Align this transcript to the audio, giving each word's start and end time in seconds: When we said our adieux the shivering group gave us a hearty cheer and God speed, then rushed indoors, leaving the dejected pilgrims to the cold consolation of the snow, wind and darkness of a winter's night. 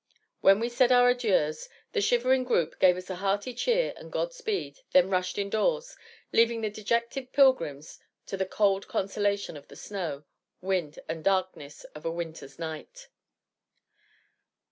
When 0.39 0.59
we 0.59 0.67
said 0.67 0.91
our 0.91 1.11
adieux 1.11 1.53
the 1.91 2.01
shivering 2.01 2.43
group 2.43 2.79
gave 2.79 2.97
us 2.97 3.11
a 3.11 3.17
hearty 3.17 3.53
cheer 3.53 3.93
and 3.95 4.11
God 4.11 4.33
speed, 4.33 4.79
then 4.93 5.11
rushed 5.11 5.37
indoors, 5.37 5.95
leaving 6.33 6.61
the 6.61 6.71
dejected 6.71 7.31
pilgrims 7.33 7.99
to 8.25 8.35
the 8.35 8.47
cold 8.47 8.87
consolation 8.87 9.55
of 9.55 9.67
the 9.67 9.75
snow, 9.75 10.23
wind 10.59 10.97
and 11.07 11.23
darkness 11.23 11.83
of 11.93 12.03
a 12.03 12.09
winter's 12.11 12.57
night. 12.57 13.09